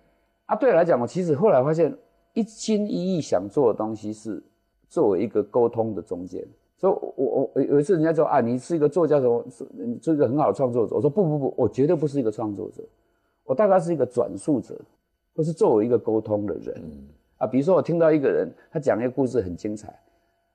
[0.46, 1.94] 啊，对我来讲，我其实后来发现，
[2.32, 4.42] 一心一意想做的东西是
[4.88, 6.42] 作为一个沟通的中间。
[6.78, 10.94] 所以，我我有一次人家说啊，你是一个作家，什么是你是一个很好的创作者。
[10.94, 12.82] 我说不不不，我绝对不是一个创作者，
[13.48, 14.78] 我大概是一个转述者，
[15.34, 17.08] 或是作为一个沟通的人。
[17.38, 19.88] 啊，比如说我听到一个人他讲一个故事很精彩，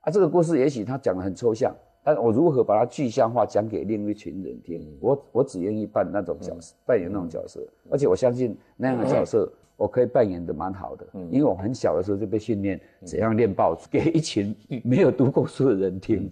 [0.02, 4.96] 啊，这个故事也许他讲的很抽象，但我如何把它具象化讲给另一群人听？
[5.00, 14.54] 我我只愿意扮那种角色，扮演那种角色，而且我相信那样的角色我可以扮演的蛮好的，因为我很小的时候就被训练怎样练报纸给一群
[14.84, 16.30] 没有读过书的人听。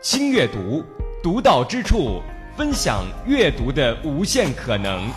[0.00, 0.84] 轻阅读，
[1.22, 2.20] 独到之处，
[2.56, 5.10] 分享阅读的无限可能。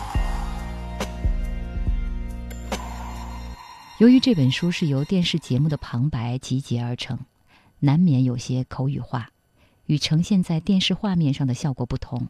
[4.00, 7.16] 由于这本书是由电视节目的旁白集结而成。
[7.80, 9.30] 难免有些口语化，
[9.86, 12.26] 与呈现在电视画面上的效果不同，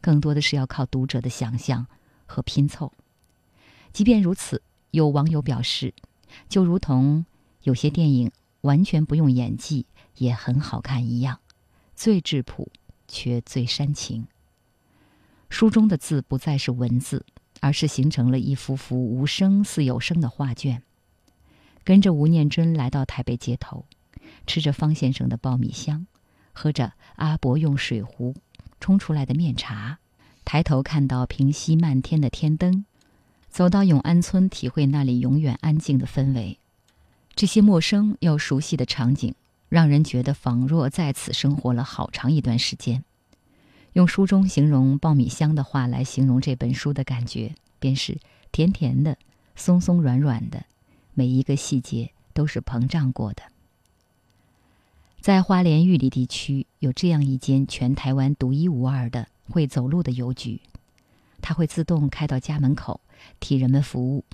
[0.00, 1.86] 更多的是要靠读者的想象
[2.26, 2.92] 和拼凑。
[3.92, 5.94] 即便如此，有网友表示，
[6.48, 7.24] 就如同
[7.62, 11.38] 有些电影完全不用演技也很好看一样，
[11.94, 12.68] 最质朴
[13.14, 14.26] 却最煽情。
[15.48, 17.24] 书中的字不再是文字，
[17.60, 20.82] 而是形成了一幅幅无声似有声的画卷。
[21.84, 23.86] 跟着吴念真来到台北街头。
[24.46, 26.06] 吃着方先生的爆米香，
[26.52, 28.34] 喝着阿伯用水壶
[28.80, 29.98] 冲出来的面茶，
[30.44, 32.84] 抬头看到平息漫天的天灯，
[33.48, 36.58] 走到永安村体会那里永远安静的氛围。
[37.34, 39.34] 这些陌生又熟悉的场景，
[39.68, 43.04] 让人觉得仿若在此生活了好长一段时间。
[43.94, 48.18] 用书中形容爆米香的话来形容这本书的感觉，便是
[48.50, 49.16] 甜甜的、
[49.54, 50.64] 松松软软的，
[51.14, 53.42] 每一个细节都是膨胀过的。
[55.20, 60.60] 在花莲玉里地区，有这样一间全台湾独一无二的会走路的邮局，
[61.40, 63.00] 它会自动开到家门口，
[63.40, 64.24] 替人们服务。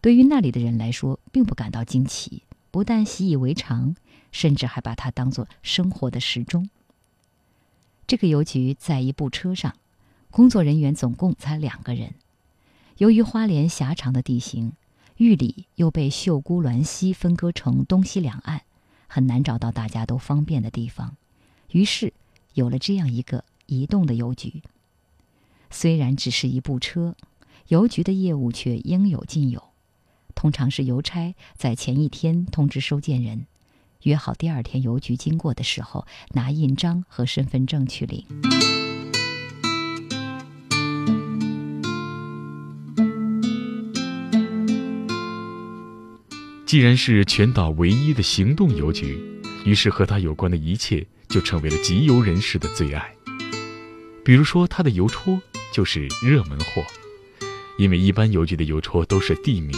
[0.00, 3.96] 对于那里的人来说，并不感到惊奇，不但习以为常，
[4.34, 6.68] 甚至还把它当作生活的时钟。
[8.04, 9.76] 这个邮局在一部车上，
[10.32, 12.14] 工作人员总共才两个人。
[12.98, 14.72] 由于花莲狭长的地形，
[15.18, 18.62] 玉里又被秀姑峦溪分割成东西两岸。
[19.06, 21.16] 很难找到大家都方便的地方，
[21.70, 22.12] 于是
[22.54, 24.60] 有了这样一个移动的邮局。
[25.70, 27.14] 虽然只是一部车，
[27.68, 29.62] 邮局的业务却应有尽有。
[30.34, 33.46] 通常是邮差在前一天通知收件人，
[34.04, 38.24] 约好第二天邮局经过的时候拿印章和身份证去领。
[46.66, 49.18] 既然是全岛唯一的行动邮局，
[49.64, 53.10] 于是和它有关的一切就成为了集邮人士的最爱。
[54.22, 55.40] 比如说，它的邮戳
[55.72, 56.82] 就是热门货，
[57.78, 59.72] 因为一般邮局的邮戳都是地名，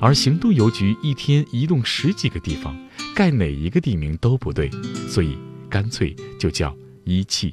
[0.00, 2.74] 而行动邮局一天移动十几个地方，
[3.14, 4.70] 盖哪一个地名都不对，
[5.08, 5.36] 所以
[5.68, 7.52] 干脆就叫一汽，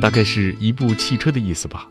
[0.00, 1.88] 大概是一部汽车的意思吧。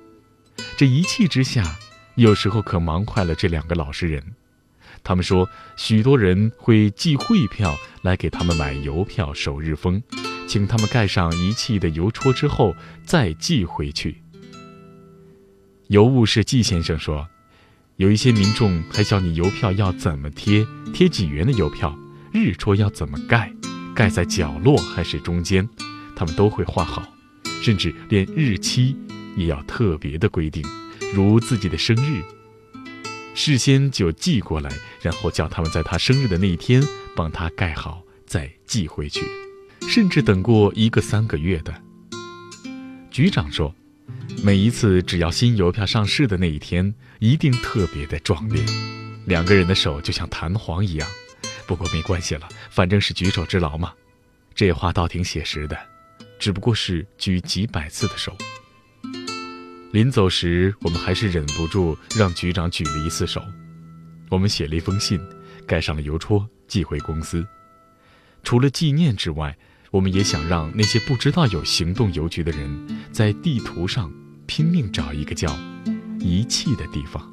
[0.77, 1.75] 这一气之下，
[2.15, 4.23] 有时候可忙坏了这两个老实人。
[5.03, 10.01] 他们说，许多人会寄汇票来给他们买邮票首日封，
[10.47, 14.23] 请他们盖上一气的邮戳之后再寄回去。
[15.89, 17.27] 邮务是季先生说，
[17.97, 21.95] 有一些民众还教你邮票要怎么贴，贴几元的邮票，
[22.35, 23.49] 日戳要怎么盖，
[23.95, 25.67] 盖在角落还是中间，
[26.17, 27.07] 他们都会画好，
[27.63, 28.95] 甚至连日期
[29.37, 30.61] 也要特别的规定，
[31.13, 32.21] 如自己的生日。
[33.33, 34.69] 事先就寄过来，
[35.01, 36.83] 然后叫他们在他生日的那一天
[37.15, 39.21] 帮他盖好，再寄回去。
[39.87, 41.73] 甚至等过一个三个月的。
[43.11, 43.73] 局长说，
[44.43, 48.61] 每一次只要新邮票上市的那一天，一定特别的壮烈，
[49.25, 51.07] 两个人的手就像弹簧一样。
[51.67, 53.93] 不过没关系了，反正是举手之劳嘛。
[54.53, 55.77] 这话倒挺写实的，
[56.39, 58.35] 只不过是举几百次的手。
[59.91, 63.41] 临走时，我们还是忍不住让局长举了一次手。
[64.29, 65.19] 我们写了一封信，
[65.67, 67.45] 盖上了邮戳，寄回公司。
[68.43, 69.57] 除了纪念之外，
[69.91, 74.11] 我们也想让那些不知道有行动邮局的人，在地图上
[74.45, 75.55] 拼命找一个叫
[76.19, 77.31] “遗弃”的地方。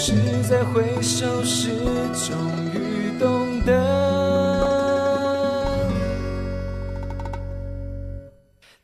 [0.00, 0.14] 是
[0.48, 1.70] 在回首时
[2.14, 2.38] 终
[2.72, 3.72] 于懂得，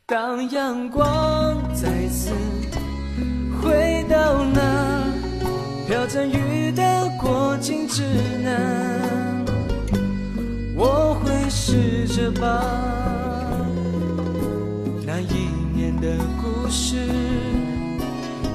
[0.05, 2.31] 当阳光再次
[3.61, 5.03] 回到那
[5.87, 8.03] 飘着雨的过境之
[8.43, 9.45] 南，
[10.75, 12.45] 我会试着把
[15.05, 16.97] 那一年的故事。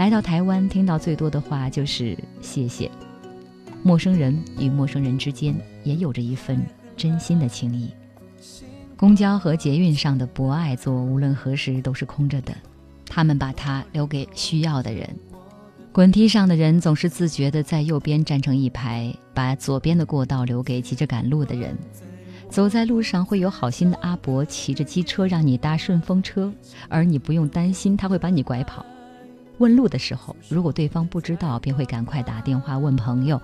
[0.00, 2.90] 来到台湾，听到最多的话就是谢谢。
[3.82, 6.64] 陌生人与陌生人之间也有着一份
[6.96, 7.90] 真心的情谊。
[8.96, 12.54] 公交和捷运上的博爱座，无论何时都是空着的，
[13.10, 15.06] 他们把它留给需要的人。
[15.92, 21.76] 滚梯上的人总是自觉地在右边站成一排，把左边的过道留给急着赶路的人。
[22.48, 26.50] 走在路上，会有好心的阿伯骑着机车让你搭顺风车，
[26.88, 28.82] 而你不用担心他会把你拐跑。
[29.60, 33.40] 问路的时候，如果对方不知道，便会赶快打电话问朋友。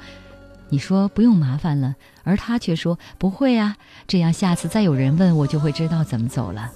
[0.71, 1.95] 你说不用麻烦了，
[2.25, 3.77] 而他却说不会啊，
[4.09, 6.73] 这样下次再有人问我，就会知道怎么走了。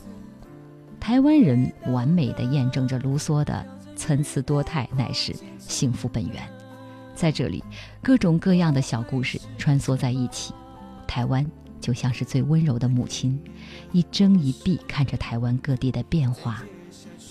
[1.01, 3.67] 台湾人完美的验证着卢梭的
[3.97, 6.43] “参差多态乃是幸福本源”。
[7.17, 7.65] 在这里，
[8.03, 10.53] 各种各样的小故事穿梭在一起，
[11.07, 11.45] 台湾
[11.81, 13.43] 就像是最温柔的母亲，
[13.91, 16.63] 一睁一闭看着台湾各地的变化。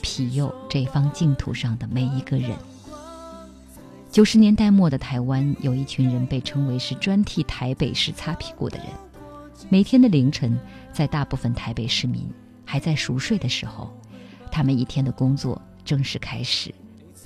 [0.02, 2.58] 庇佑这方净土上的每一个人。
[4.12, 8.88] 九十年代末的台湾，有一群人被称为是专替台北市擦屁股的人。
[9.70, 10.58] 每天的凌晨，
[10.92, 12.28] 在大部分台北市民
[12.66, 13.96] 还在熟睡的时候，
[14.52, 16.74] 他们一天的工作正式开始。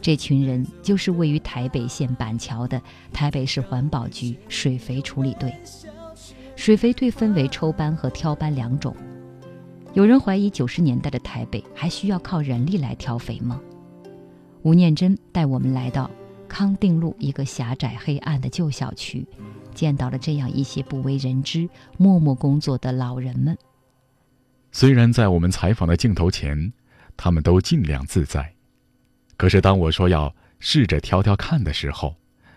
[0.01, 2.81] 这群人就是位于台北县板桥的
[3.13, 5.53] 台北市环保局水肥处理队。
[6.57, 8.93] 水肥队分为抽班和挑班两种。
[9.93, 13.61] 有人怀疑九十年代的台北还需要靠人力来挑肥吗？
[14.63, 16.09] 吴念真带我们来到
[16.49, 19.23] 康定路一个狭窄黑暗的旧小区，
[19.75, 23.55] 见到了这样一些不为人知、默默工作的老人们。
[24.71, 26.73] 虽然在我们采访的镜头前，
[27.15, 28.51] 他们都尽量自在，
[29.37, 32.15] 可是当我说要试着挑挑看的时候，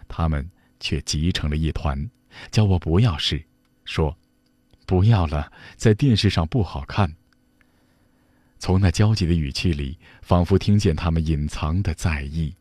[0.08, 0.48] 他们
[0.80, 2.08] 却急成了一团，
[2.50, 3.44] 叫我不要试，
[3.84, 4.16] 说
[4.86, 7.14] ：“不要了，在电视上不好看。”
[8.58, 12.54] 从那焦急的语气里，仿佛听见他们隐藏的在意。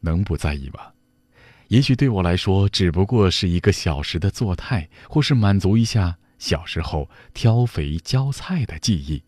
[0.00, 0.92] 能不在意吗？
[1.68, 9.22] 也许对我来说，只不过是一个小时的作态，或是满足一下小时候挑肥浇菜的记忆。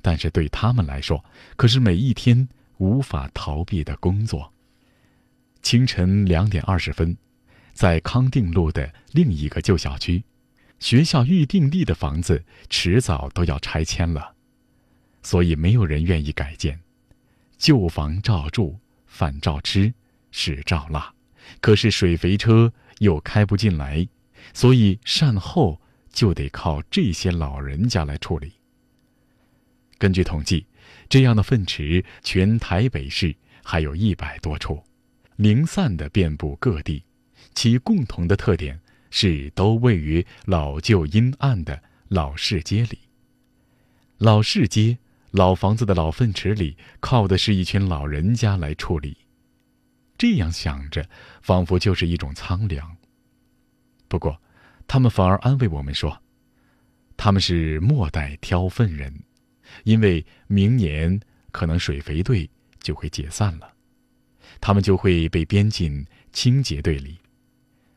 [0.00, 1.24] 但是对他们来说，
[1.56, 2.48] 可是每一天
[2.78, 4.52] 无法逃避的工作。
[5.62, 7.16] 清晨两点二十分，
[7.72, 10.22] 在康定路的另一个旧小区，
[10.78, 14.33] 学校预定地的房子迟早都要拆迁了。
[15.24, 16.78] 所以没有人愿意改建，
[17.56, 19.92] 旧房照住，饭照吃，
[20.30, 21.12] 屎照拉，
[21.62, 24.06] 可是水肥车又开不进来，
[24.52, 25.80] 所以善后
[26.12, 28.52] 就得靠这些老人家来处理。
[29.96, 30.66] 根据统计，
[31.08, 34.84] 这样的粪池全台北市还有一百多处，
[35.36, 37.02] 零散的遍布各地，
[37.54, 42.98] 其共同的特点是都位于老旧阴暗的老市街里。
[44.18, 44.98] 老市街。
[45.34, 49.16] 老房子的老粪池里，靠的是一群老人家来处理。
[50.16, 51.04] 这样想着，
[51.42, 52.96] 仿佛就是一种苍凉。
[54.06, 54.40] 不过，
[54.86, 56.22] 他们反而安慰我们说，
[57.16, 59.12] 他们是末代挑粪人，
[59.82, 61.18] 因为明年
[61.50, 63.74] 可能水肥队就会解散了，
[64.60, 67.18] 他们就会被编进清洁队里。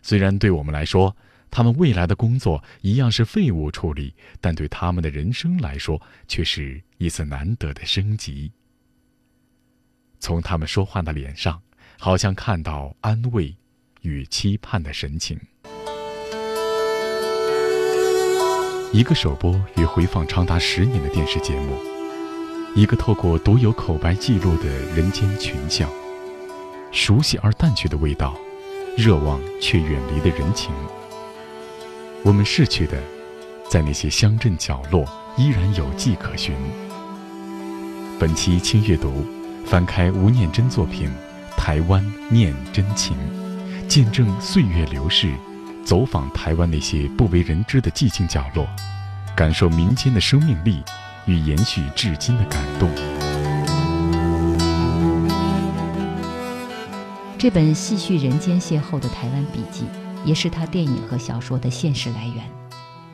[0.02, 1.16] 虽然对我们来说，
[1.50, 8.52] 他们未来的工作一样是废物处理，但对他们的人生来说，却是一次难得的升级。
[10.20, 11.62] 从他们说话的脸上，
[12.00, 13.56] 好像看到安慰
[14.02, 15.40] 与期盼的神情。
[18.94, 21.78] 一个首播与回放长达十年的电视节目，
[22.76, 25.90] 一个透过独有口白记录的人间群像，
[26.92, 28.38] 熟悉而淡去的味道，
[28.96, 30.72] 热望却远离的人情。
[32.28, 33.02] 我们逝去的，
[33.72, 35.06] 在那些乡镇角落
[35.38, 36.54] 依然有迹可循。
[38.20, 39.26] 本期轻阅读，
[39.66, 41.10] 翻开吴念真作品
[41.58, 41.80] 《台》。
[41.88, 43.16] 湾念真情，
[43.88, 45.34] 见证岁月流逝，
[45.86, 48.68] 走访台湾那些不为人知的寂静角落，
[49.34, 50.84] 感受民间的生命力
[51.28, 52.90] 与延续至今的感动。
[57.38, 59.86] 这本细叙人间邂逅的台湾笔记，
[60.28, 62.44] 也是他电影和小说的现实来源。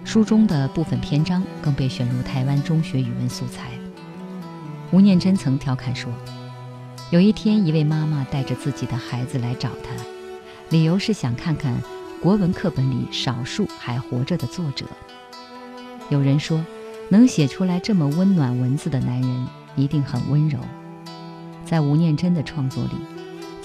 [0.04, 3.70] 书中的部分篇章更被选入台湾中学语文素材。
[4.92, 6.12] 吴念真曾调侃说
[7.12, 9.96] ：“有一天，一位妈妈带着自己的孩子来找他，
[10.72, 11.80] 理由是想看看
[12.20, 14.88] 国文课本里少数还活着的作者。
[16.10, 16.66] 有人说，
[17.10, 20.58] 能写出来这么温暖文字的男人一定很温柔。
[21.64, 22.96] 在吴念真的创作里。”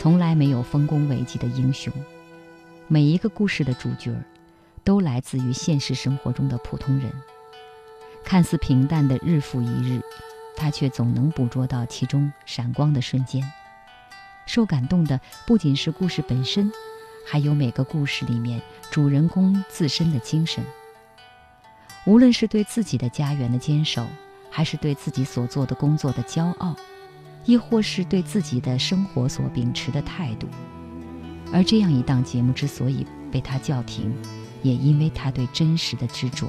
[0.00, 1.92] 从来没有丰功伟绩的英雄，
[2.90, 4.16] 每一个故事的主角，
[4.82, 7.12] 都来自于现实生活中的普通人。
[8.24, 10.00] 看似平淡的日复一日，
[10.56, 13.44] 他却总能捕捉到其中闪光的瞬间。
[14.46, 16.72] 受感动的不仅是故事本身，
[17.26, 20.64] 还有每个故事里面主人公自身的精神。
[22.06, 24.06] 无论是对自己的家园的坚守，
[24.48, 26.74] 还是对自己所做的工作的骄傲。
[27.44, 30.46] 亦或是对自己的生活所秉持的态度，
[31.52, 34.14] 而这样一档节目之所以被他叫停，
[34.62, 36.46] 也因为他对真实的执着。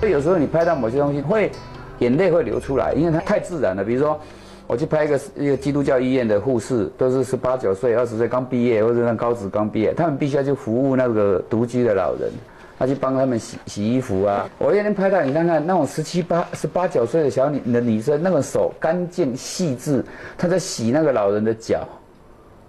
[0.00, 1.50] 所以有时候你拍到某些东西，会
[1.98, 3.84] 眼泪会流出来，因为它太自然了。
[3.84, 4.20] 比如说，
[4.66, 12.30] 我去拍一个一个基督教医院的护士，都是十八九岁、二十岁刚毕业，或者那高职刚毕业，他们必须要去服务那个独居的老人。
[12.78, 14.46] 他去帮他们洗洗衣服啊！
[14.58, 20.04] 我那天拍到，你看看那种十七八、十八九岁的小女的女生，那个手干净细致，
[20.36, 21.88] 她在洗那个老人的脚，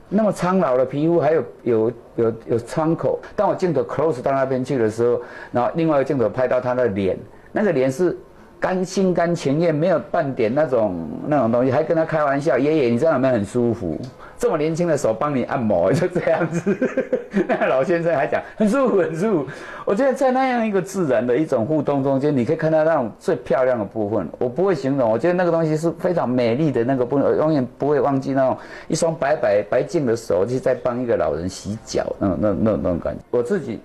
[0.10, 3.20] 那么苍老的皮肤，还有有有有伤口。
[3.36, 7.18] 当我镜头 close 到那边去的时候，然后另外一个镜头拍到他的脸，
[7.52, 8.18] 那个脸是。
[8.60, 12.58] 甘心甘情愿，没有半点那种那种东西，还跟他开玩笑。
[12.58, 13.98] 爷爷，你这样有没有很舒服？
[14.38, 16.78] 这么年轻的手帮你按摩，就这样子。
[17.48, 19.48] 那老先生还讲很舒服，很舒服。
[19.86, 24.28] 我觉得在那样一个自然的一种互动中间，你可以看到那种最漂亮的部分。
[24.38, 33.22] 我不会形容，我觉得那个东西是非常美丽的那个部分，我永远不会忘记那种一双白白白净的手，就在帮一个老人洗脚，那种那那那种感觉。
[33.32, 33.80] 我自己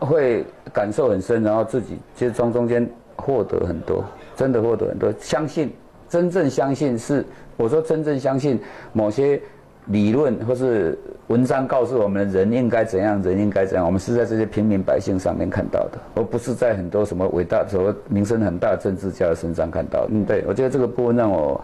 [0.00, 2.88] 会感受很深，然后自己其实从中间。
[3.16, 4.04] 获得很多，
[4.36, 5.12] 真的获得很多。
[5.20, 5.72] 相信，
[6.08, 7.24] 真正相信是
[7.56, 8.60] 我说真正相信
[8.92, 9.40] 某些
[9.86, 13.84] 理论或是文章告诉我们人应该怎样，人应该怎样。
[13.84, 20.06] 我们是在这些平民百姓上面看到的，而不是在很多什么伟大、什么名声很大的政治家的身上看到。
[20.10, 21.60] 嗯，对，我觉得这个部分让我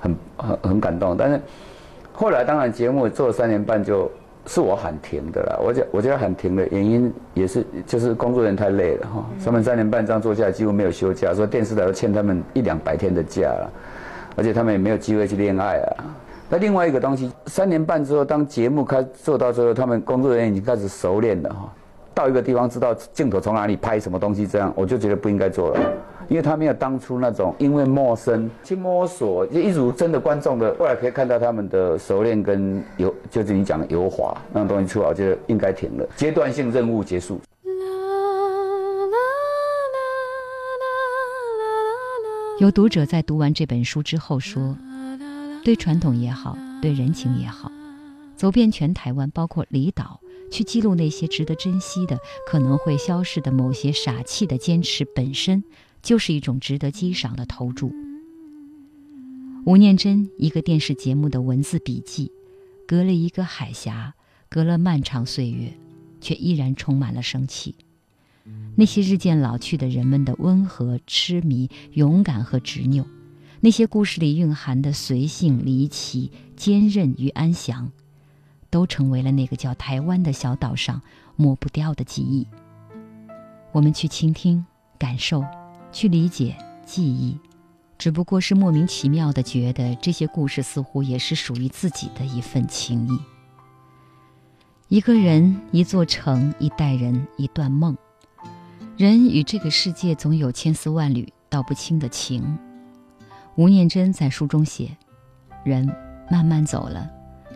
[0.00, 1.16] 很很很感动。
[1.16, 1.40] 但是
[2.12, 4.10] 后来当然节目做了三年半就。
[4.52, 13.70] 是我喊停的啦，我觉我觉得喊停的原因也是就是工作人员太累了哈，他们三年半这样做下来几乎没有休假，说电视台都欠他们一两百天的假了，
[14.34, 16.04] 而且他们也没有机会去恋爱啊。
[16.48, 21.72] 那另外一个东西，三年半之后，当节目开做到之后，他们工作人员已经开始熟练了哈，
[22.12, 25.80] 到一个地方知道镜头从哪里拍什么东西，这样我就觉得不应该做了。
[26.30, 37.40] 因为他没有当初那种因为陌生去摸索，就一如真的观众的，后来可以看到他们的熟练跟油，就是你讲的油滑那东西出来，我觉得应该停了，阶段性任务结束。
[42.60, 44.76] 有读者在读完这本书之后说，
[45.64, 47.72] 对传统也好，对人情也好，
[48.36, 50.20] 走遍全台湾，包括离岛，
[50.52, 52.16] 去记录那些值得珍惜的、
[52.46, 55.64] 可能会消逝的某些傻气的坚持本身。
[56.02, 57.92] 就是一种值得欣赏的投注。
[59.66, 62.32] 吴念真一个电视节目的文字笔记，
[62.86, 64.14] 隔了一个海峡，
[64.48, 65.72] 隔了漫长岁月，
[66.20, 67.74] 却依然充满了生气。
[68.74, 73.04] 那些日渐老去的人们的温和、痴迷、勇敢和执拗，
[73.60, 77.92] 那些故事里蕴含的随性、离奇、坚韧与安详，
[78.70, 81.02] 都成为了那个叫台湾的小岛上
[81.36, 82.46] 抹不掉的记忆。
[83.72, 84.64] 我们去倾听，
[84.98, 85.44] 感受。
[85.92, 87.38] 去理解记忆，
[87.98, 93.18] 只不过是莫名其妙的觉得这些故事似乎也是属于自己的一份情谊。
[94.88, 97.96] 一个人，一座城，一代人，一段梦。
[98.96, 102.58] 人与这个世界总有千丝万缕道不清的情。
[103.56, 104.96] 吴念真在书中写：
[105.64, 105.88] 人
[106.30, 107.08] 慢慢走了，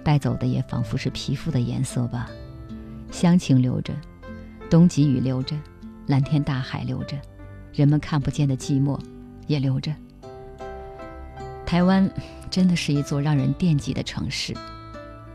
[0.04, 2.30] 带走的也仿佛是皮肤的颜色吧。
[3.10, 3.92] 乡情留着，
[4.70, 5.56] 冬季雨留着，
[6.06, 7.16] 蓝天大海留着。
[7.74, 8.98] 人们看不见的寂寞，
[9.48, 9.92] 也留着。
[11.66, 12.08] 台湾
[12.50, 14.54] 真的是一座让人惦记的城市。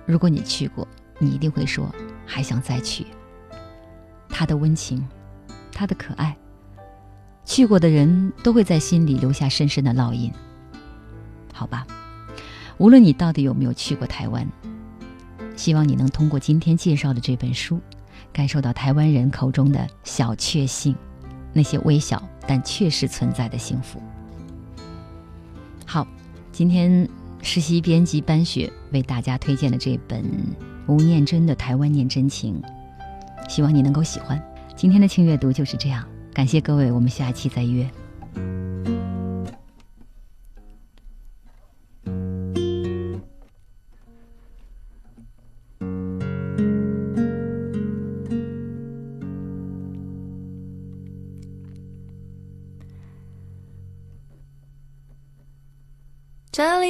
[0.06, 0.88] 如果你去过，
[1.18, 1.94] 你一定会说
[2.26, 3.06] 还想再去。
[4.30, 5.06] 它的温情，
[5.74, 6.36] 它的可爱，
[7.44, 10.32] 去过的人都会在心里留下深深的烙印。
[11.54, 11.86] 好吧，
[12.78, 14.48] 无论你到底有没有去过台湾，
[15.58, 17.82] 希望你能通过今天介绍的这本书，
[18.32, 20.96] 感受到台湾人口中的小确幸，
[21.54, 24.02] 那些微小但确实存在的幸福。
[25.86, 26.08] 好，
[26.52, 27.08] 今天
[27.42, 30.24] 实习编辑班雪为大家推荐的这本
[30.88, 32.62] 吴念真的《台湾念真情》，
[33.50, 34.42] 希望你能够喜欢。
[34.76, 37.90] 今天的轻阅读就是这样，感谢各位，我们下期再约。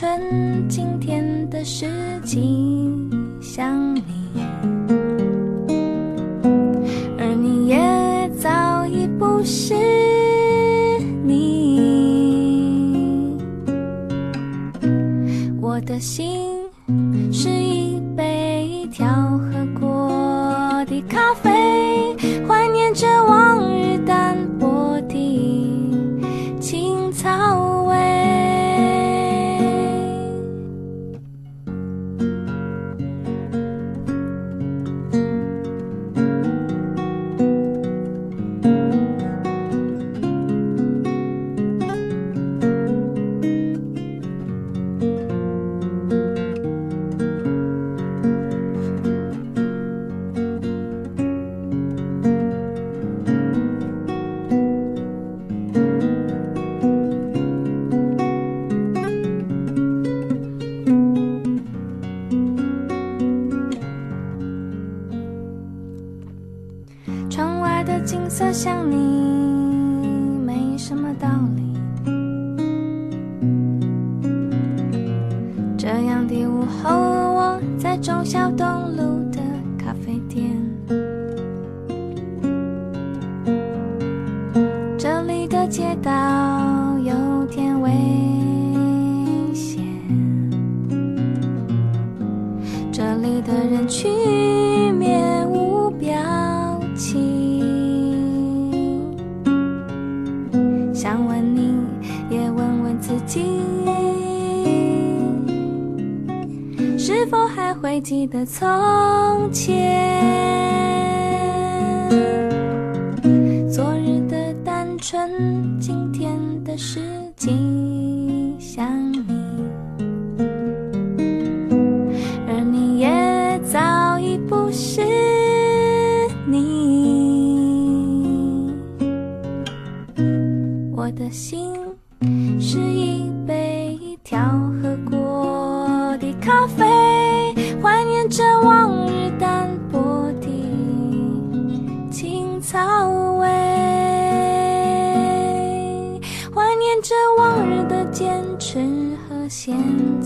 [0.00, 1.86] 春，今天的事
[2.24, 4.02] 情想你，
[7.18, 9.74] 而你也早已不是
[11.22, 11.78] 你。
[15.60, 16.48] 我的心
[17.30, 17.79] 是一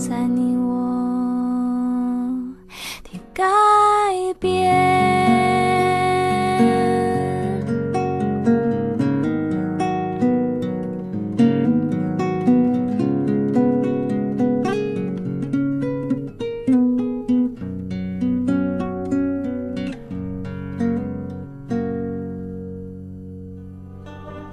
[0.07, 0.71] 在你我
[3.11, 3.43] 的改
[4.39, 4.71] 变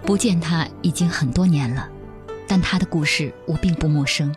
[0.01, 1.87] 不见他已经很多年了
[2.49, 4.35] 但他的故事我并不陌生。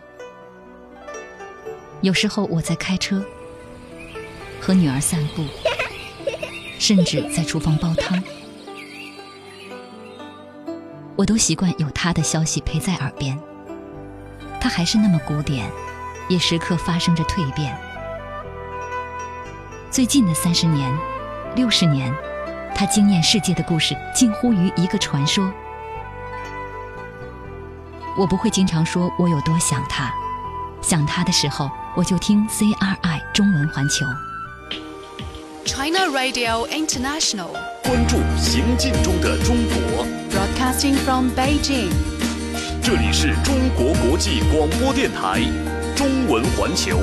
[2.06, 3.20] 有时候我在开车，
[4.60, 5.44] 和女儿散步，
[6.78, 8.22] 甚至在厨房煲汤，
[11.16, 13.36] 我都习惯有他的消息陪在耳边。
[14.60, 15.68] 他还是那么古典，
[16.28, 17.76] 也时刻发生着蜕变。
[19.90, 20.96] 最近的三十年、
[21.56, 22.14] 六十年，
[22.72, 25.52] 他惊艳世界的故事近乎于一个传说。
[28.16, 30.14] 我不会经常说我有多想他，
[30.80, 34.04] 想他的时候，我就听 CRI 中文环球。
[35.64, 37.48] China Radio International,
[37.82, 41.88] 关注行进中的中国，broadcasting from Beijing.
[42.82, 45.40] 这里是中国国际广播电台
[45.96, 46.98] 中文环球。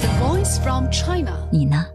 [0.00, 1.32] The voice from China.
[1.50, 1.93] 你呢？